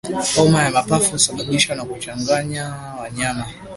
[0.35, 3.45] Homa ya mapafu husababishwa na kuchanganya wanyama